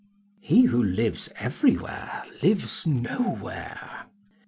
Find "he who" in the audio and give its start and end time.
0.39-0.81